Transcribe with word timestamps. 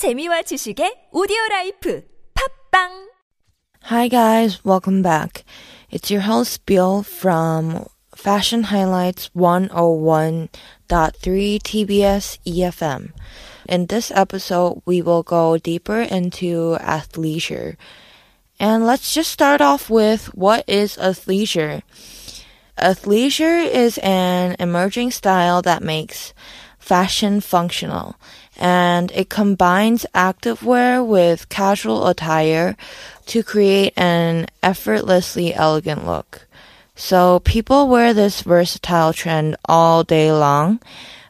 재미와 0.00 0.42
지식의 0.42 1.10
오디오 1.12 1.36
라이프 1.50 2.02
팝빵 2.32 3.10
Hi 3.90 4.08
guys, 4.08 4.64
welcome 4.64 5.02
back. 5.02 5.44
It's 5.90 6.10
your 6.10 6.22
host 6.22 6.64
Bill 6.64 7.02
from 7.02 7.84
Fashion 8.16 8.64
Highlights 8.64 9.28
101.3 9.36 10.48
TBS 10.88 12.38
EFM. 12.46 13.12
In 13.68 13.86
this 13.86 14.10
episode, 14.14 14.80
we 14.86 15.02
will 15.02 15.22
go 15.22 15.58
deeper 15.58 16.00
into 16.00 16.78
athleisure. 16.80 17.76
And 18.58 18.86
let's 18.86 19.12
just 19.12 19.30
start 19.30 19.60
off 19.60 19.90
with 19.90 20.34
what 20.34 20.64
is 20.66 20.96
athleisure? 20.96 21.82
Athleisure 22.78 23.68
is 23.68 23.98
an 23.98 24.56
emerging 24.58 25.10
style 25.10 25.60
that 25.62 25.82
makes 25.82 26.32
fashion 26.78 27.40
functional 27.40 28.16
and 28.60 29.10
it 29.12 29.30
combines 29.30 30.04
activewear 30.14 31.04
with 31.04 31.48
casual 31.48 32.06
attire 32.06 32.76
to 33.24 33.42
create 33.42 33.94
an 33.96 34.46
effortlessly 34.62 35.54
elegant 35.54 36.04
look. 36.04 36.46
So 36.94 37.40
people 37.40 37.88
wear 37.88 38.12
this 38.12 38.42
versatile 38.42 39.14
trend 39.14 39.56
all 39.64 40.04
day 40.04 40.30
long 40.30 40.80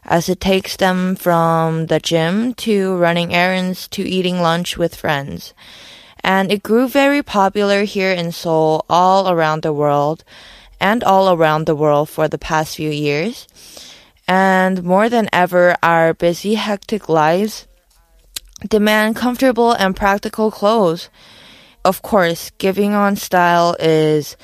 as 0.03 0.27
it 0.27 0.41
takes 0.41 0.75
them 0.75 1.15
from 1.15 1.85
the 1.85 1.99
gym 1.99 2.53
to 2.55 2.95
running 2.97 3.33
errands 3.33 3.87
to 3.89 4.03
eating 4.03 4.41
lunch 4.41 4.77
with 4.77 4.93
friends. 4.93 5.53
And 6.23 6.51
it 6.51 6.63
grew 6.63 6.89
very 6.89 7.23
popular 7.23 7.83
here 7.83 8.11
in 8.11 8.33
Seoul 8.33 8.85
all 8.89 9.29
around 9.29 9.63
the 9.63 9.71
world 9.71 10.25
and 10.81 11.03
all 11.03 11.33
around 11.33 11.65
the 11.65 11.75
world 11.75 12.09
for 12.09 12.27
the 12.27 12.37
past 12.37 12.75
few 12.75 12.89
years. 12.89 13.47
And 14.27 14.83
more 14.83 15.09
than 15.09 15.29
ever, 15.33 15.75
our 15.83 16.13
busy, 16.13 16.55
hectic 16.55 17.09
lives 17.09 17.67
demand 18.67 19.15
comfortable 19.15 19.71
and 19.71 19.95
practical 19.95 20.51
clothes. 20.51 21.09
Of 21.83 22.01
course, 22.01 22.51
giving 22.57 22.93
on 22.93 23.15
style 23.15 23.75
is 23.79 24.37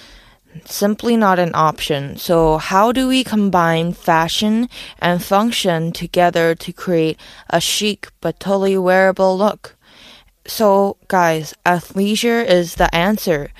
simply 0.66 1.16
not 1.16 1.38
an 1.38 1.52
option. 1.54 2.18
So 2.18 2.58
how 2.58 2.92
do 2.92 3.08
we 3.08 3.24
combine 3.24 3.94
fashion 3.94 4.70
and 5.00 5.24
function 5.24 5.92
together 5.92 6.56
to 6.56 6.74
create 6.74 7.20
a 7.50 7.62
chic 7.62 8.08
but 8.22 8.40
totally 8.40 8.78
wearable 8.78 9.38
look? 9.38 9.76
So 10.48 10.98
guys, 11.08 11.54
athleisure 11.66 12.44
is 12.44 12.76
the 12.76 12.94
answer. 12.96 13.52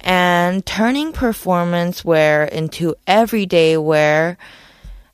And 0.00 0.66
turning 0.66 1.12
performance 1.12 2.04
wear 2.04 2.44
into 2.44 2.96
everyday 3.06 3.76
wear, 3.76 4.36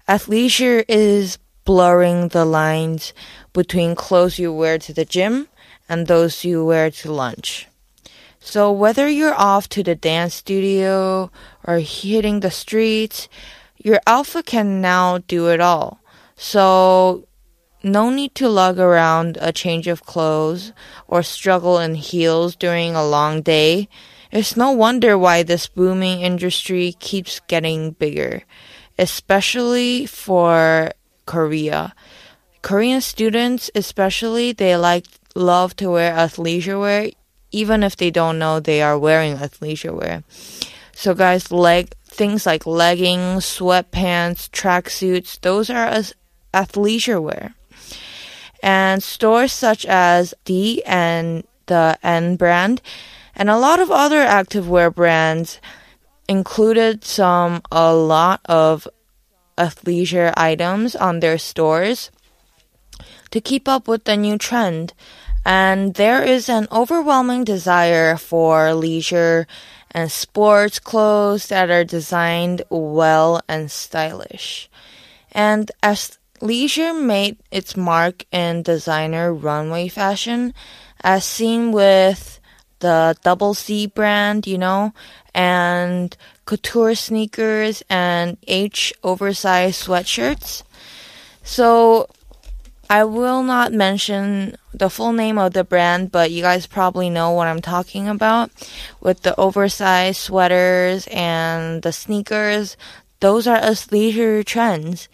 athleisure 0.08 0.84
is 0.88 1.38
blurring 1.64 2.28
the 2.28 2.44
lines 2.44 3.12
between 3.52 3.94
clothes 3.94 4.38
you 4.38 4.52
wear 4.52 4.78
to 4.78 4.92
the 4.92 5.04
gym 5.04 5.48
and 5.88 6.06
those 6.06 6.44
you 6.44 6.64
wear 6.64 6.90
to 6.90 7.12
lunch. 7.12 7.68
So 8.40 8.72
whether 8.72 9.08
you're 9.08 9.34
off 9.34 9.68
to 9.70 9.82
the 9.82 9.94
dance 9.94 10.34
studio 10.34 11.30
or 11.64 11.78
hitting 11.78 12.40
the 12.40 12.50
streets, 12.50 13.28
your 13.76 14.00
outfit 14.06 14.46
can 14.46 14.80
now 14.80 15.18
do 15.18 15.48
it 15.48 15.60
all. 15.60 16.00
So 16.36 17.26
no 17.82 18.10
need 18.10 18.34
to 18.36 18.48
lug 18.48 18.78
around 18.78 19.38
a 19.40 19.52
change 19.52 19.86
of 19.86 20.04
clothes 20.04 20.72
or 21.06 21.22
struggle 21.22 21.78
in 21.78 21.94
heels 21.94 22.56
during 22.56 22.94
a 22.94 23.06
long 23.06 23.42
day. 23.42 23.88
It's 24.30 24.56
no 24.56 24.70
wonder 24.72 25.16
why 25.16 25.42
this 25.42 25.68
booming 25.68 26.20
industry 26.20 26.94
keeps 26.98 27.40
getting 27.48 27.92
bigger, 27.92 28.42
especially 28.98 30.06
for 30.06 30.90
Korea. 31.26 31.94
Korean 32.62 33.00
students, 33.00 33.70
especially, 33.74 34.52
they 34.52 34.76
like 34.76 35.06
love 35.34 35.76
to 35.76 35.90
wear 35.90 36.12
athleisure 36.12 36.80
wear, 36.80 37.10
even 37.52 37.82
if 37.82 37.96
they 37.96 38.10
don't 38.10 38.38
know 38.38 38.60
they 38.60 38.82
are 38.82 38.98
wearing 38.98 39.36
athleisure 39.36 39.94
wear. 39.94 40.24
So, 40.92 41.14
guys, 41.14 41.52
leg 41.52 41.94
things 42.04 42.44
like 42.44 42.66
leggings, 42.66 43.44
sweatpants, 43.44 44.50
tracksuits, 44.50 45.40
those 45.40 45.70
are 45.70 45.86
as 45.86 46.14
athleisure 46.52 47.22
wear. 47.22 47.54
And 48.60 49.02
stores 49.02 49.52
such 49.52 49.86
as 49.86 50.34
D 50.44 50.82
and 50.84 51.46
the 51.66 51.96
N 52.02 52.34
brand 52.34 52.82
and 53.36 53.48
a 53.48 53.58
lot 53.58 53.78
of 53.78 53.90
other 53.90 54.24
activewear 54.24 54.92
brands 54.92 55.60
included 56.28 57.04
some 57.04 57.62
a 57.72 57.94
lot 57.94 58.40
of 58.44 58.86
athleisure 59.56 60.32
items 60.36 60.94
on 60.94 61.20
their 61.20 61.38
stores 61.38 62.10
to 63.30 63.40
keep 63.40 63.66
up 63.66 63.88
with 63.88 64.04
the 64.04 64.16
new 64.16 64.38
trend. 64.38 64.94
And 65.44 65.94
there 65.94 66.22
is 66.22 66.48
an 66.48 66.68
overwhelming 66.70 67.44
desire 67.44 68.16
for 68.16 68.74
leisure 68.74 69.46
and 69.90 70.12
sports 70.12 70.78
clothes 70.78 71.48
that 71.48 71.70
are 71.70 71.84
designed 71.84 72.62
well 72.68 73.40
and 73.48 73.70
stylish. 73.70 74.68
And 75.32 75.70
as 75.82 76.18
leisure 76.40 76.92
made 76.92 77.38
its 77.50 77.76
mark 77.76 78.24
in 78.30 78.62
designer 78.62 79.32
runway 79.32 79.88
fashion, 79.88 80.52
as 81.02 81.24
seen 81.24 81.72
with 81.72 82.40
the 82.80 83.16
Double 83.22 83.54
C 83.54 83.86
brand, 83.86 84.46
you 84.46 84.58
know, 84.58 84.92
and 85.34 86.16
couture 86.46 86.94
sneakers 86.94 87.82
and 87.90 88.36
H 88.46 88.92
oversized 89.02 89.86
sweatshirts. 89.86 90.62
So 91.42 92.08
I 92.90 93.04
will 93.04 93.42
not 93.42 93.72
mention 93.72 94.56
the 94.72 94.88
full 94.88 95.12
name 95.12 95.36
of 95.38 95.52
the 95.52 95.64
brand, 95.64 96.10
but 96.10 96.30
you 96.30 96.40
guys 96.40 96.66
probably 96.66 97.10
know 97.10 97.30
what 97.32 97.46
I'm 97.46 97.60
talking 97.60 98.08
about 98.08 98.50
with 99.00 99.22
the 99.22 99.38
oversized 99.38 100.20
sweaters 100.20 101.06
and 101.10 101.82
the 101.82 101.92
sneakers. 101.92 102.76
Those 103.20 103.46
are 103.46 103.60
athleisure 103.60 104.44
trends. 104.44 105.08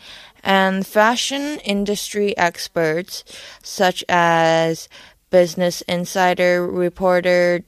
And 0.45 0.87
fashion 0.87 1.59
industry 1.65 2.37
experts 2.37 3.25
such 3.63 4.05
as 4.09 4.89
Business 5.34 5.83
Insider 5.89 6.65
reporter 6.65 7.65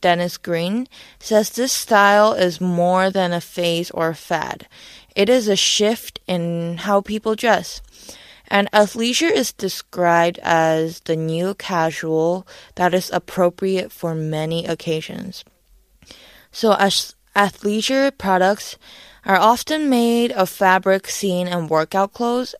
Dennis 0.00 0.36
Green 0.38 0.86
says 1.18 1.50
this 1.50 1.72
style 1.72 2.32
is 2.32 2.60
more 2.60 3.10
than 3.10 3.32
a 3.32 3.40
phase 3.40 3.90
or 3.90 4.10
a 4.10 4.14
fad. 4.14 4.68
It 5.16 5.28
is 5.28 5.48
a 5.48 5.56
shift 5.56 6.20
in 6.28 6.76
how 6.76 7.00
people 7.00 7.34
dress. 7.34 7.82
And 8.46 8.70
athleisure 8.70 9.32
is 9.32 9.52
described 9.52 10.38
as 10.44 11.00
the 11.00 11.16
new 11.16 11.54
casual 11.54 12.46
that 12.76 12.94
is 12.94 13.10
appropriate 13.10 13.90
for 13.90 14.14
many 14.14 14.64
occasions. 14.64 15.44
So 16.52 16.74
as 16.74 17.16
athleisure 17.34 18.16
products 18.16 18.78
are 19.24 19.40
often 19.40 19.90
made 19.90 20.30
of 20.30 20.48
fabric 20.48 21.08
seen 21.08 21.48
in 21.48 21.66
workout 21.66 22.12
clothes 22.12 22.54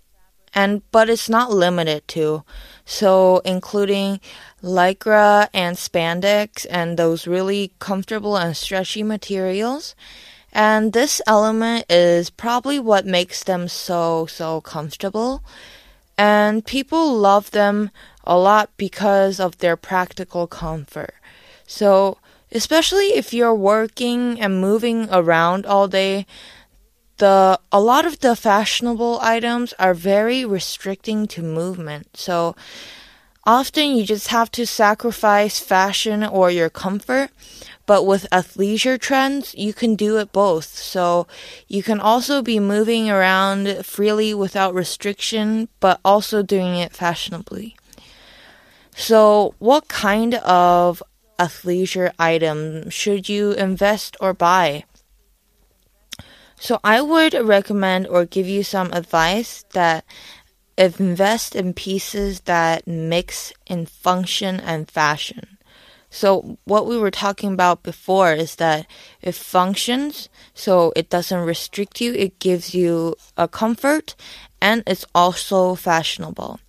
and 0.54 0.82
but 0.90 1.08
it's 1.08 1.28
not 1.28 1.52
limited 1.52 2.06
to. 2.08 2.44
So 2.84 3.38
including 3.44 4.20
lycra 4.62 5.48
and 5.52 5.76
spandex 5.76 6.66
and 6.70 6.96
those 6.96 7.26
really 7.26 7.72
comfortable 7.78 8.36
and 8.36 8.56
stretchy 8.56 9.02
materials. 9.02 9.94
And 10.52 10.92
this 10.92 11.20
element 11.26 11.84
is 11.90 12.30
probably 12.30 12.78
what 12.78 13.06
makes 13.06 13.44
them 13.44 13.68
so 13.68 14.26
so 14.26 14.60
comfortable. 14.60 15.42
And 16.16 16.64
people 16.66 17.14
love 17.14 17.52
them 17.52 17.90
a 18.24 18.36
lot 18.36 18.70
because 18.76 19.38
of 19.38 19.58
their 19.58 19.76
practical 19.76 20.46
comfort. 20.46 21.14
So 21.66 22.18
especially 22.50 23.08
if 23.08 23.32
you're 23.32 23.54
working 23.54 24.40
and 24.40 24.60
moving 24.60 25.08
around 25.10 25.66
all 25.66 25.88
day 25.88 26.26
the 27.18 27.60
a 27.70 27.80
lot 27.80 28.06
of 28.06 28.20
the 28.20 28.34
fashionable 28.34 29.18
items 29.20 29.74
are 29.78 29.94
very 29.94 30.44
restricting 30.44 31.26
to 31.28 31.42
movement. 31.42 32.16
So 32.16 32.56
often 33.44 33.96
you 33.96 34.04
just 34.04 34.28
have 34.28 34.50
to 34.52 34.66
sacrifice 34.66 35.58
fashion 35.60 36.24
or 36.24 36.50
your 36.50 36.70
comfort. 36.70 37.30
But 37.86 38.04
with 38.04 38.26
athleisure 38.30 39.00
trends, 39.00 39.54
you 39.54 39.72
can 39.72 39.94
do 39.94 40.18
it 40.18 40.30
both. 40.30 40.66
So 40.66 41.26
you 41.68 41.82
can 41.82 42.00
also 42.00 42.42
be 42.42 42.60
moving 42.60 43.08
around 43.08 43.86
freely 43.86 44.34
without 44.34 44.74
restriction, 44.74 45.68
but 45.80 45.98
also 46.04 46.42
doing 46.42 46.76
it 46.76 46.92
fashionably. 46.92 47.76
So 48.94 49.54
what 49.58 49.88
kind 49.88 50.34
of 50.34 51.02
athleisure 51.38 52.12
item 52.18 52.90
should 52.90 53.26
you 53.28 53.52
invest 53.52 54.18
or 54.20 54.34
buy? 54.34 54.84
So 56.58 56.80
I 56.82 57.00
would 57.00 57.34
recommend 57.34 58.06
or 58.06 58.24
give 58.24 58.48
you 58.48 58.62
some 58.62 58.92
advice 58.92 59.64
that 59.72 60.04
invest 60.76 61.56
in 61.56 61.72
pieces 61.72 62.40
that 62.40 62.86
mix 62.86 63.52
in 63.66 63.86
function 63.86 64.60
and 64.60 64.90
fashion. 64.90 65.58
So 66.10 66.58
what 66.64 66.86
we 66.86 66.96
were 66.98 67.10
talking 67.10 67.52
about 67.52 67.82
before 67.82 68.32
is 68.32 68.56
that 68.56 68.86
it 69.20 69.34
functions, 69.34 70.28
so 70.54 70.92
it 70.96 71.10
doesn't 71.10 71.44
restrict 71.44 72.00
you, 72.00 72.14
it 72.14 72.38
gives 72.38 72.74
you 72.74 73.14
a 73.36 73.46
comfort 73.46 74.14
and 74.60 74.82
it's 74.86 75.04
also 75.14 75.74
fashionable. 75.74 76.60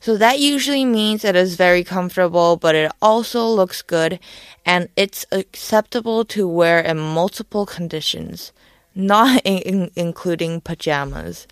So 0.00 0.16
that 0.16 0.38
usually 0.38 0.84
means 0.84 1.24
it 1.24 1.36
is 1.36 1.56
very 1.56 1.84
comfortable, 1.84 2.56
but 2.56 2.74
it 2.74 2.92
also 3.02 3.46
looks 3.46 3.82
good 3.82 4.18
and 4.64 4.88
it's 4.96 5.26
acceptable 5.30 6.24
to 6.26 6.48
wear 6.48 6.80
in 6.80 6.98
multiple 6.98 7.66
conditions, 7.66 8.52
not 8.96 9.42
in, 9.44 9.90
including 9.94 10.60
pajamas. 10.60 11.46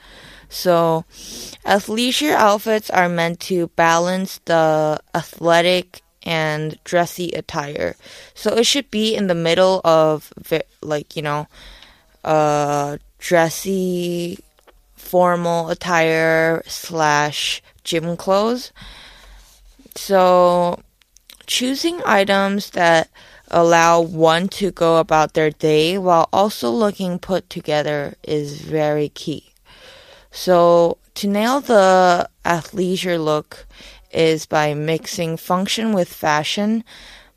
So, 0.48 1.04
athleisure 1.64 2.32
outfits 2.32 2.90
are 2.90 3.08
meant 3.08 3.40
to 3.40 3.68
balance 3.68 4.40
the 4.44 5.00
athletic 5.14 6.02
and 6.24 6.78
dressy 6.84 7.30
attire. 7.30 7.96
So 8.34 8.56
it 8.56 8.64
should 8.64 8.90
be 8.90 9.14
in 9.14 9.26
the 9.26 9.34
middle 9.34 9.80
of 9.84 10.32
like, 10.80 11.16
you 11.16 11.22
know, 11.22 11.46
uh 12.24 12.96
dressy 13.18 14.38
formal 14.94 15.68
attire 15.68 16.62
slash 16.66 17.62
gym 17.84 18.16
clothes. 18.16 18.72
So 19.94 20.80
choosing 21.46 22.00
items 22.04 22.70
that 22.70 23.08
allow 23.48 24.00
one 24.00 24.48
to 24.48 24.70
go 24.70 24.98
about 24.98 25.34
their 25.34 25.50
day 25.50 25.98
while 25.98 26.28
also 26.32 26.70
looking 26.70 27.18
put 27.18 27.48
together 27.50 28.14
is 28.22 28.60
very 28.60 29.08
key. 29.10 29.52
So 30.30 30.98
to 31.14 31.28
nail 31.28 31.60
the 31.60 32.28
athleisure 32.44 33.22
look 33.22 33.66
is 34.10 34.46
by 34.46 34.74
mixing 34.74 35.36
function 35.36 35.92
with 35.92 36.12
fashion, 36.12 36.84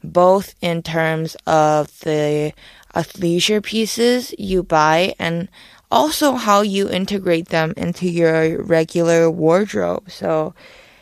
both 0.04 0.56
in 0.62 0.82
terms 0.82 1.36
of 1.46 2.00
the 2.02 2.54
athleisure 2.96 3.62
pieces 3.62 4.34
you 4.38 4.64
buy 4.64 5.14
and 5.20 5.50
also 5.92 6.34
how 6.34 6.62
you 6.62 6.90
integrate 6.90 7.50
them 7.50 7.74
into 7.78 8.10
your 8.10 8.62
regular 8.64 9.30
wardrobe. 9.30 10.10
So 10.10 10.54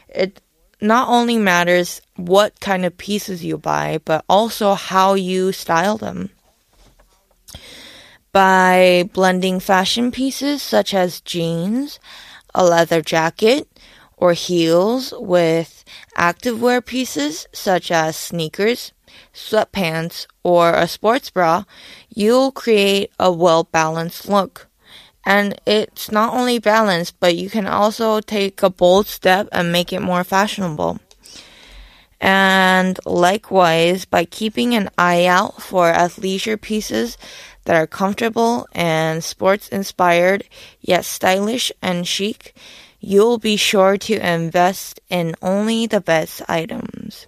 it 0.10 0.42
not 0.88 1.10
only 1.10 1.38
matters 1.38 2.02
what 2.16 2.60
kind 2.60 2.86
of 2.86 2.98
pieces 2.98 3.44
you 3.44 3.58
buy, 3.58 4.00
but 4.06 4.24
also 4.30 4.74
how 4.74 5.14
you 5.14 5.52
style 5.52 5.98
them. 5.98 6.30
By 8.32 9.10
blending 9.14 9.60
fashion 9.60 10.12
pieces 10.12 10.62
such 10.62 10.94
as 10.94 11.22
jeans, 11.22 12.00
a 12.54 12.66
leather 12.66 13.02
jacket, 13.02 13.68
or 14.18 14.34
heels 14.34 15.14
with 15.18 15.84
activewear 16.18 16.86
pieces 16.86 17.48
such 17.54 17.92
as 17.92 18.16
sneakers, 18.16 18.94
sweatpants, 19.34 20.26
or 20.44 20.74
a 20.74 20.88
sports 20.88 21.30
bra, 21.30 21.64
you'll 22.10 22.52
create 22.52 23.12
a 23.20 23.32
well 23.32 23.64
balanced 23.64 24.28
look. 24.28 24.68
And 25.26 25.60
it's 25.66 26.12
not 26.12 26.34
only 26.34 26.60
balanced, 26.60 27.20
but 27.20 27.36
you 27.36 27.50
can 27.50 27.66
also 27.66 28.20
take 28.20 28.62
a 28.62 28.70
bold 28.70 29.08
step 29.08 29.50
and 29.52 29.72
make 29.72 29.92
it 29.92 30.02
more 30.02 30.24
fashionable. 30.24 31.00
And 32.22 33.00
likewise, 33.06 34.06
by 34.06 34.26
keeping 34.26 34.76
an 34.76 34.90
eye 34.98 35.26
out 35.26 35.62
for 35.62 35.92
athleisure 35.92 36.60
pieces 36.60 37.18
that 37.66 37.76
are 37.76 37.88
comfortable 37.88 38.68
and 38.72 39.24
sports 39.24 39.68
inspired, 39.70 40.46
yet 40.80 41.06
stylish 41.06 41.72
and 41.82 42.08
chic, 42.08 42.56
you'll 43.00 43.38
be 43.40 43.58
sure 43.58 43.98
to 43.98 44.16
invest 44.16 45.00
in 45.10 45.36
only 45.42 45.88
the 45.88 46.02
best 46.02 46.42
items. 46.48 47.28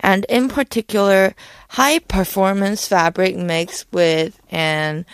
And 0.00 0.24
in 0.30 0.48
particular, 0.48 1.34
high 1.68 1.98
performance 1.98 2.88
fabric 2.88 3.36
mixed 3.36 3.86
with 3.92 4.40
an 4.50 5.04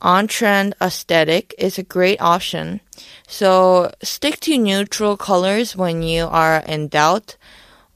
on 0.00 0.26
trend 0.26 0.74
aesthetic 0.80 1.54
is 1.58 1.78
a 1.78 1.82
great 1.82 2.20
option. 2.20 2.80
So 3.26 3.92
stick 4.02 4.40
to 4.40 4.58
neutral 4.58 5.16
colors 5.16 5.76
when 5.76 6.02
you 6.02 6.26
are 6.26 6.58
in 6.66 6.88
doubt 6.88 7.36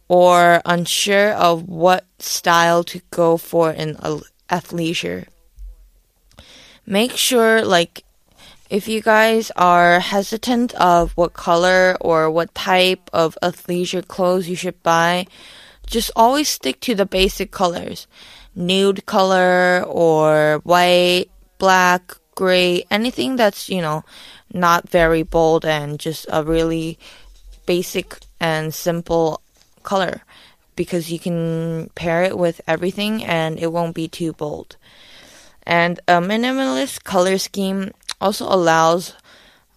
or 0.08 0.60
unsure 0.64 1.32
of 1.32 1.68
what 1.68 2.04
style 2.18 2.82
to 2.84 3.00
go 3.10 3.36
for 3.36 3.70
in 3.70 3.94
athleisure. 4.48 5.26
Make 6.84 7.12
sure, 7.12 7.64
like, 7.64 8.04
if 8.68 8.88
you 8.88 9.02
guys 9.02 9.50
are 9.56 10.00
hesitant 10.00 10.74
of 10.74 11.12
what 11.12 11.32
color 11.32 11.96
or 12.00 12.30
what 12.30 12.54
type 12.54 13.10
of 13.12 13.38
athleisure 13.42 14.06
clothes 14.06 14.48
you 14.48 14.56
should 14.56 14.82
buy, 14.82 15.26
just 15.86 16.10
always 16.16 16.48
stick 16.48 16.80
to 16.80 16.94
the 16.94 17.06
basic 17.06 17.50
colors. 17.50 18.06
Nude 18.54 19.06
color 19.06 19.84
or 19.86 20.60
white, 20.64 21.30
black, 21.60 22.16
gray, 22.34 22.82
anything 22.90 23.36
that's, 23.36 23.68
you 23.68 23.80
know, 23.80 24.02
not 24.52 24.88
very 24.88 25.22
bold 25.22 25.64
and 25.64 26.00
just 26.00 26.26
a 26.32 26.42
really 26.42 26.98
basic 27.66 28.18
and 28.40 28.74
simple 28.74 29.40
color 29.84 30.22
because 30.74 31.12
you 31.12 31.18
can 31.18 31.90
pair 31.94 32.24
it 32.24 32.36
with 32.36 32.60
everything 32.66 33.22
and 33.22 33.58
it 33.58 33.70
won't 33.70 33.94
be 33.94 34.08
too 34.08 34.32
bold. 34.32 34.76
And 35.64 36.00
a 36.08 36.14
minimalist 36.14 37.04
color 37.04 37.36
scheme 37.36 37.92
also 38.20 38.46
allows 38.46 39.14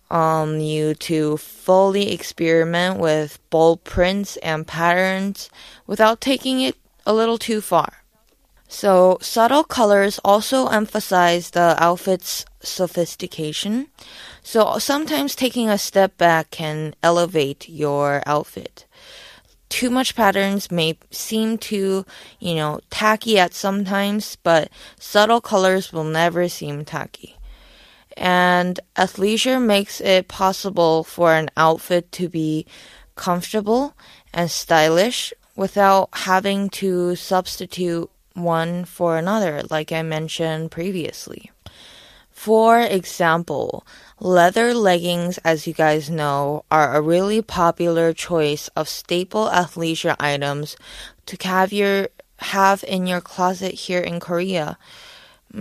um, 0.09 0.59
you 0.59 0.95
to 1.09 1.37
fully 1.37 2.13
experiment 2.13 2.99
with 2.99 3.39
bold 3.49 3.83
prints 3.83 4.37
and 4.37 4.65
patterns 4.65 5.49
without 5.85 6.21
taking 6.21 6.61
it 6.61 6.77
a 7.05 7.13
little 7.13 7.37
too 7.37 7.59
far. 7.59 8.02
So, 8.67 9.17
subtle 9.21 9.63
colors 9.63 10.19
also 10.23 10.67
emphasize 10.67 11.51
the 11.51 11.75
outfit's 11.77 12.45
sophistication. 12.61 13.87
So, 14.41 14.79
sometimes 14.79 15.35
taking 15.35 15.69
a 15.69 15.77
step 15.77 16.17
back 16.17 16.49
can 16.49 16.95
elevate 17.03 17.69
your 17.69 18.23
outfit 18.25 18.85
too 19.73 19.89
much 19.89 20.15
patterns 20.15 20.69
may 20.69 20.95
seem 21.09 21.57
too, 21.57 22.05
you 22.39 22.53
know, 22.53 22.79
tacky 22.91 23.39
at 23.39 23.55
sometimes, 23.55 24.35
but 24.43 24.69
subtle 24.99 25.41
colors 25.41 25.91
will 25.91 26.03
never 26.03 26.47
seem 26.47 26.85
tacky. 26.85 27.35
And 28.15 28.79
athleisure 28.95 29.59
makes 29.59 29.99
it 29.99 30.27
possible 30.27 31.03
for 31.03 31.33
an 31.33 31.49
outfit 31.57 32.11
to 32.11 32.29
be 32.29 32.67
comfortable 33.15 33.95
and 34.31 34.51
stylish 34.51 35.33
without 35.55 36.09
having 36.13 36.69
to 36.69 37.15
substitute 37.15 38.11
one 38.33 38.85
for 38.85 39.17
another, 39.17 39.63
like 39.69 39.91
I 39.91 40.01
mentioned 40.01 40.71
previously. 40.71 41.51
For 42.31 42.81
example, 42.81 43.85
leather 44.19 44.73
leggings, 44.73 45.37
as 45.39 45.67
you 45.67 45.73
guys 45.73 46.09
know, 46.09 46.65
are 46.69 46.95
a 46.95 47.01
really 47.01 47.41
popular 47.41 48.11
choice 48.11 48.67
of 48.75 48.89
staple 48.89 49.47
athleisure 49.47 50.15
items 50.19 50.75
to 51.27 51.37
have 51.47 51.71
your 51.71 52.09
have 52.39 52.83
in 52.83 53.07
your 53.07 53.21
closet 53.21 53.73
here 53.73 54.01
in 54.01 54.19
Korea. 54.19 54.77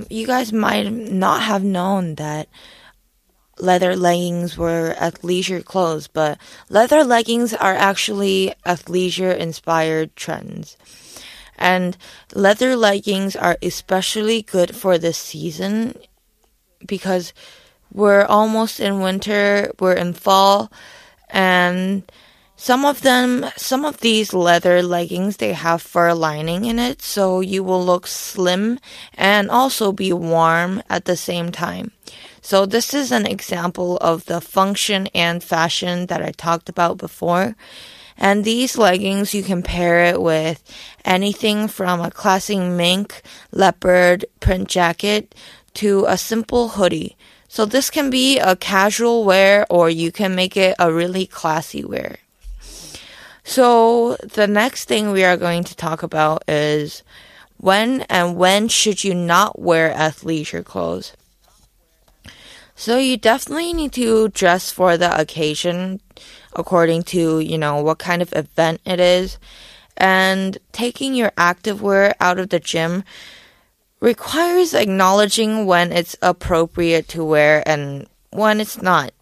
You 0.09 0.27
guys 0.27 0.53
might 0.53 0.91
not 0.91 1.43
have 1.43 1.63
known 1.63 2.17
that 2.17 2.49
leather 3.59 3.95
leggings 3.95 4.57
were 4.57 4.97
athleisure 4.99 5.65
clothes, 5.65 6.09
but 6.09 6.39
leather 6.69 7.05
leggings 7.05 7.53
are 7.55 7.75
actually 7.75 8.55
athleisure 8.67 9.37
inspired 9.37 10.17
trends. 10.17 10.77
And 11.59 11.97
leather 12.35 12.77
leggings 12.77 13.37
are 13.37 13.59
especially 13.63 14.43
good 14.43 14.75
for 14.75 14.99
this 14.99 15.19
season 15.19 15.97
because 16.87 17.33
we're 17.93 18.25
almost 18.25 18.81
in 18.81 19.01
winter, 19.01 19.71
we're 19.79 19.93
in 19.93 20.15
fall, 20.15 20.73
and 21.29 22.11
some 22.57 22.85
of 22.85 23.03
them, 23.03 23.47
some 23.57 23.85
of 23.85 24.01
these 24.01 24.33
leather 24.33 24.83
leggings, 24.83 25.39
they 25.39 25.53
have 25.53 25.83
fur 25.83 26.15
lining 26.15 26.65
in 26.65 26.79
it, 26.79 27.03
so 27.03 27.41
you 27.41 27.65
will 27.65 27.85
look 27.85 28.07
slim 28.07 28.79
and 29.15 29.51
also 29.51 29.91
be 29.91 30.13
warm 30.13 30.83
at 30.89 31.05
the 31.05 31.17
same 31.17 31.51
time. 31.51 31.91
So 32.41 32.67
this 32.67 32.95
is 32.95 33.11
an 33.11 33.27
example 33.27 33.97
of 33.99 34.27
the 34.27 34.41
function 34.41 35.09
and 35.15 35.43
fashion 35.43 36.07
that 36.07 36.23
I 36.23 36.31
talked 36.31 36.69
about 36.69 36.99
before. 36.99 37.57
And 38.17 38.45
these 38.45 38.79
leggings, 38.79 39.35
you 39.35 39.43
can 39.43 39.63
pair 39.63 40.05
it 40.05 40.21
with 40.21 40.63
anything 41.05 41.69
from 41.69 42.01
a 42.01 42.11
classic 42.11 42.59
mink 42.59 43.23
leopard 43.51 44.25
print 44.41 44.69
jacket 44.69 45.35
to 45.75 46.05
a 46.09 46.19
simple 46.19 46.69
hoodie. 46.69 47.17
So 47.49 47.67
this 47.67 47.91
can 47.91 48.11
be 48.11 48.39
a 48.39 48.57
casual 48.57 49.25
wear 49.25 49.67
or 49.69 49.91
you 49.91 50.11
can 50.11 50.35
make 50.35 50.57
it 50.57 50.75
a 50.79 50.93
really 50.93 51.27
classy 51.27 51.85
wear. 51.85 52.17
So 53.45 54.17
the 54.17 54.47
next 54.47 54.87
thing 54.87 55.11
we 55.11 55.25
are 55.25 55.37
going 55.37 55.65
to 55.65 55.77
talk 55.77 56.03
about 56.03 56.45
is 56.49 57.03
when 57.59 58.03
and 58.03 58.37
when 58.37 58.69
should 58.69 59.05
you 59.05 59.15
not 59.15 59.59
wear 59.59 59.93
athleisure 59.93 60.65
clothes? 60.65 61.13
So 62.75 62.99
you 62.99 63.17
definitely 63.17 63.73
need 63.73 63.93
to 63.95 64.29
dress 64.29 64.71
for 64.71 64.97
the 64.97 65.19
occasion 65.21 66.01
according 66.55 67.05
to, 67.05 67.41
you 67.41 67.59
know, 67.59 67.83
what 67.83 67.99
kind 67.99 68.23
of 68.23 68.33
event 68.35 68.81
it 68.85 69.01
is. 69.01 69.39
And 69.97 70.59
taking 70.73 71.15
your 71.15 71.31
activewear 71.33 72.15
out 72.19 72.39
of 72.39 72.49
the 72.49 72.59
gym 72.59 73.05
requires 74.01 74.75
acknowledging 74.75 75.65
when 75.67 75.93
it's 75.93 76.17
appropriate 76.23 77.09
to 77.09 77.25
wear 77.25 77.63
and 77.67 78.09
when 78.31 78.61
it's 78.61 78.83
not. 78.83 79.13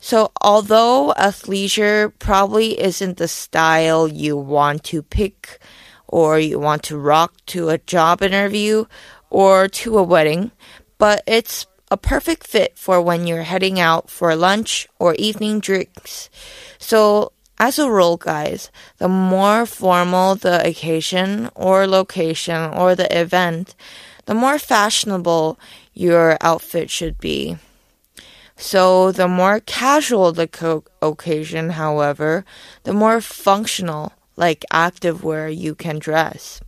So, 0.00 0.32
although 0.40 1.12
athleisure 1.16 2.12
probably 2.18 2.80
isn't 2.80 3.18
the 3.18 3.28
style 3.28 4.08
you 4.08 4.36
want 4.36 4.82
to 4.84 5.02
pick 5.02 5.60
or 6.08 6.38
you 6.38 6.58
want 6.58 6.82
to 6.84 6.98
rock 6.98 7.34
to 7.46 7.68
a 7.68 7.78
job 7.78 8.22
interview 8.22 8.86
or 9.28 9.68
to 9.68 9.98
a 9.98 10.02
wedding, 10.02 10.50
but 10.98 11.22
it's 11.26 11.66
a 11.90 11.96
perfect 11.96 12.46
fit 12.46 12.78
for 12.78 13.00
when 13.00 13.26
you're 13.26 13.42
heading 13.42 13.80
out 13.80 14.08
for 14.08 14.34
lunch 14.36 14.88
or 14.98 15.14
evening 15.16 15.60
drinks. 15.60 16.30
So, 16.78 17.32
as 17.58 17.78
a 17.78 17.90
rule, 17.90 18.16
guys, 18.16 18.70
the 18.98 19.08
more 19.08 19.66
formal 19.66 20.34
the 20.34 20.66
occasion 20.66 21.50
or 21.54 21.86
location 21.86 22.70
or 22.72 22.94
the 22.94 23.10
event, 23.18 23.74
the 24.26 24.34
more 24.34 24.58
fashionable 24.58 25.58
your 25.92 26.38
outfit 26.40 26.90
should 26.90 27.18
be. 27.18 27.58
So, 28.56 29.10
the 29.10 29.28
more 29.28 29.60
casual 29.60 30.32
the 30.32 30.46
co- 30.46 30.84
occasion, 31.02 31.70
however, 31.70 32.44
the 32.84 32.92
more 32.92 33.20
functional, 33.20 34.12
like 34.36 34.64
activewear, 34.72 35.54
you 35.54 35.74
can 35.74 35.98
dress. 35.98 36.60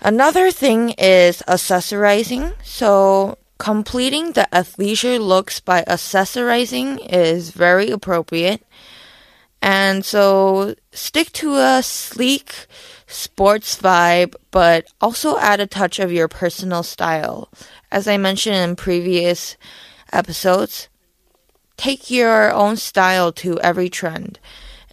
Another 0.00 0.50
thing 0.50 0.90
is 0.98 1.42
accessorizing. 1.48 2.52
So, 2.62 3.38
completing 3.58 4.32
the 4.32 4.48
athleisure 4.52 5.20
looks 5.20 5.60
by 5.60 5.82
accessorizing 5.82 6.98
is 7.10 7.50
very 7.50 7.90
appropriate. 7.90 8.64
And 9.62 10.04
so, 10.04 10.74
stick 10.92 11.32
to 11.32 11.54
a 11.56 11.82
sleek 11.82 12.66
sports 13.06 13.80
vibe, 13.80 14.34
but 14.50 14.86
also 15.00 15.38
add 15.38 15.60
a 15.60 15.66
touch 15.66 15.98
of 15.98 16.12
your 16.12 16.28
personal 16.28 16.82
style. 16.82 17.48
As 17.90 18.06
I 18.06 18.18
mentioned 18.18 18.56
in 18.56 18.76
previous 18.76 19.56
episodes, 20.12 20.88
take 21.76 22.10
your 22.10 22.52
own 22.52 22.76
style 22.76 23.32
to 23.32 23.58
every 23.60 23.88
trend. 23.88 24.38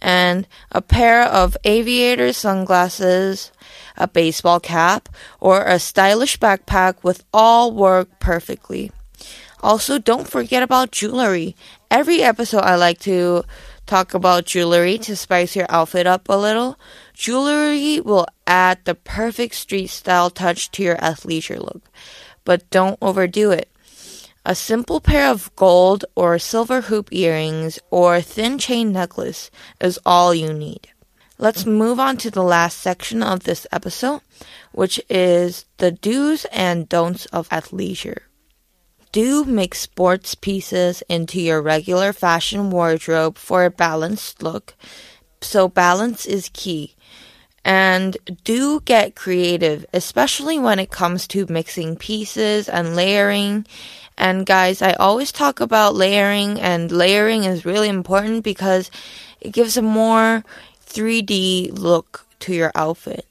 And 0.02 0.48
a 0.72 0.82
pair 0.82 1.22
of 1.22 1.56
aviator 1.62 2.32
sunglasses, 2.32 3.52
a 3.96 4.08
baseball 4.08 4.58
cap, 4.58 5.08
or 5.38 5.62
a 5.62 5.78
stylish 5.78 6.40
backpack 6.40 7.04
with 7.04 7.24
all 7.32 7.72
work 7.72 8.18
perfectly. 8.18 8.90
Also, 9.62 9.98
don't 9.98 10.28
forget 10.28 10.60
about 10.60 10.90
jewelry. 10.90 11.54
Every 11.88 12.20
episode, 12.20 12.64
I 12.64 12.74
like 12.74 12.98
to 13.00 13.44
talk 13.86 14.12
about 14.12 14.44
jewelry 14.44 14.98
to 14.98 15.14
spice 15.14 15.54
your 15.54 15.66
outfit 15.68 16.06
up 16.06 16.28
a 16.28 16.36
little. 16.36 16.80
Jewelry 17.14 18.00
will 18.00 18.26
add 18.44 18.78
the 18.84 18.96
perfect 18.96 19.54
street 19.54 19.86
style 19.86 20.30
touch 20.30 20.72
to 20.72 20.82
your 20.82 20.96
athleisure 20.96 21.60
look, 21.60 21.82
but 22.44 22.68
don't 22.70 22.98
overdo 23.00 23.52
it. 23.52 23.68
A 24.44 24.56
simple 24.56 25.00
pair 25.00 25.30
of 25.30 25.54
gold 25.54 26.04
or 26.16 26.36
silver 26.38 26.82
hoop 26.82 27.12
earrings 27.12 27.78
or 27.90 28.20
thin 28.20 28.58
chain 28.58 28.92
necklace 28.92 29.52
is 29.80 30.00
all 30.04 30.34
you 30.34 30.52
need. 30.52 30.88
Let's 31.38 31.64
move 31.64 32.00
on 32.00 32.16
to 32.18 32.30
the 32.30 32.42
last 32.42 32.78
section 32.78 33.22
of 33.22 33.44
this 33.44 33.66
episode, 33.70 34.20
which 34.72 35.00
is 35.08 35.64
the 35.78 35.92
do's 35.92 36.44
and 36.46 36.88
don'ts 36.88 37.26
of 37.26 37.48
athleisure. 37.50 38.22
Do 39.12 39.44
make 39.44 39.74
sports 39.74 40.34
pieces 40.34 41.02
into 41.08 41.40
your 41.40 41.62
regular 41.62 42.12
fashion 42.12 42.70
wardrobe 42.70 43.38
for 43.38 43.64
a 43.64 43.70
balanced 43.70 44.42
look. 44.42 44.74
So 45.40 45.68
balance 45.68 46.26
is 46.26 46.50
key. 46.52 46.96
And 47.64 48.16
do 48.42 48.80
get 48.80 49.14
creative, 49.14 49.86
especially 49.92 50.58
when 50.58 50.80
it 50.80 50.90
comes 50.90 51.28
to 51.28 51.46
mixing 51.48 51.94
pieces 51.94 52.68
and 52.68 52.96
layering 52.96 53.66
and 54.16 54.46
guys, 54.46 54.82
I 54.82 54.92
always 54.94 55.32
talk 55.32 55.60
about 55.60 55.94
layering, 55.94 56.60
and 56.60 56.90
layering 56.92 57.44
is 57.44 57.64
really 57.64 57.88
important 57.88 58.44
because 58.44 58.90
it 59.40 59.50
gives 59.52 59.76
a 59.76 59.82
more 59.82 60.44
3D 60.86 61.78
look 61.78 62.26
to 62.40 62.54
your 62.54 62.72
outfit. 62.74 63.26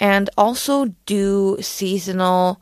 And 0.00 0.28
also 0.36 0.86
do 1.06 1.58
seasonal, 1.60 2.60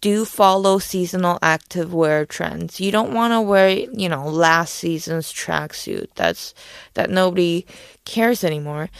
do 0.00 0.24
follow 0.24 0.78
seasonal 0.78 1.38
activewear 1.40 2.28
trends. 2.28 2.80
You 2.80 2.92
don't 2.92 3.14
want 3.14 3.32
to 3.32 3.40
wear, 3.40 3.70
you 3.70 4.08
know, 4.08 4.26
last 4.28 4.74
season's 4.74 5.32
tracksuit. 5.32 6.08
That's 6.16 6.54
that 6.94 7.08
nobody 7.08 7.64
cares 8.04 8.44
anymore. 8.44 8.90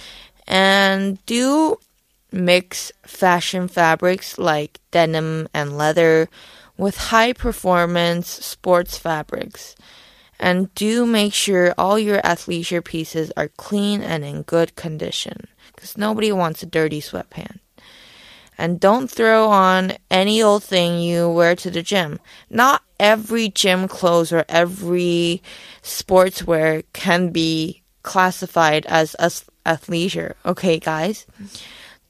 And 0.47 1.25
do 1.27 1.79
mix 2.33 2.93
fashion 3.03 3.69
fabrics 3.69 4.39
like 4.39 4.81
denim 4.91 5.49
and 5.53 5.77
leather 5.77 6.29
with 6.77 6.97
high 6.97 7.33
performance 7.33 8.29
sports 8.29 8.99
fabrics. 8.99 9.75
And 10.41 10.75
do 10.75 11.07
make 11.07 11.35
sure 11.35 11.75
all 11.79 11.99
your 11.99 12.21
athleisure 12.23 12.85
pieces 12.85 13.31
are 13.37 13.49
clean 13.49 14.03
and 14.03 14.25
in 14.25 14.43
good 14.43 14.75
condition 14.75 15.47
because 15.75 15.97
nobody 15.97 16.33
wants 16.33 16.63
a 16.63 16.67
dirty 16.67 17.01
sweatpant. 17.01 17.61
And 18.59 18.81
don't 18.81 19.11
throw 19.11 19.49
on 19.49 19.95
any 20.11 20.43
old 20.43 20.63
thing 20.63 21.01
you 21.01 21.29
wear 21.29 21.55
to 21.57 21.71
the 21.71 21.83
gym. 21.83 22.21
Not 22.51 22.83
every 23.01 23.49
gym 23.49 23.89
clothes 23.89 24.33
or 24.33 24.45
every 24.49 25.43
sportswear 25.83 26.85
can 26.93 27.31
be 27.31 27.83
classified 28.03 28.85
as 28.87 29.17
athleisure. 29.65 30.35
Okay, 30.45 30.79
guys? 30.79 31.27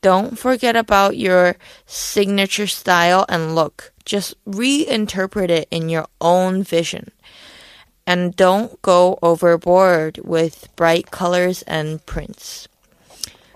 Don't 0.03 0.37
forget 0.39 0.77
about 0.77 1.17
your 1.17 1.57
signature 1.87 2.67
style 2.67 3.25
and 3.29 3.55
look. 3.55 3.93
Just 4.05 4.35
reinterpret 4.45 5.49
it 5.49 5.69
in 5.71 5.89
your 5.89 6.07
own 6.21 6.65
vision. 6.65 7.13
And 8.05 8.35
don't 8.35 8.83
go 8.83 9.19
overboard 9.23 10.19
with 10.25 10.69
bright 10.75 11.13
colors 11.13 11.63
and 11.63 12.05
prints. 12.05 12.67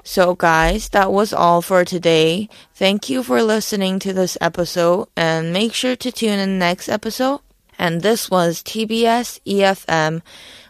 So, 0.04 0.36
guys, 0.36 0.90
that 0.90 1.10
was 1.10 1.32
all 1.32 1.62
for 1.62 1.84
today. 1.84 2.48
Thank 2.76 3.10
you 3.10 3.24
for 3.24 3.42
listening 3.42 3.98
to 3.98 4.12
this 4.12 4.38
episode 4.40 5.08
and 5.16 5.52
make 5.52 5.74
sure 5.74 5.96
to 5.96 6.12
tune 6.12 6.38
in 6.38 6.60
next 6.60 6.88
episode. 6.88 7.40
And 7.76 8.02
this 8.02 8.30
was 8.30 8.62
TBS 8.62 9.40
EFM 9.44 10.22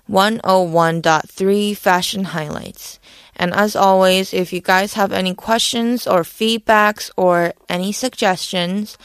101.3 0.08 1.76
Fashion 1.76 2.24
Highlights. 2.24 2.98
And 3.36 3.54
as 3.54 3.76
always, 3.76 4.34
if 4.34 4.52
you 4.52 4.60
guys 4.60 4.94
have 4.94 5.12
any 5.12 5.34
questions 5.34 6.06
or 6.06 6.22
feedbacks 6.22 7.10
or 7.16 7.52
any 7.68 7.92
suggestions, 7.92 8.96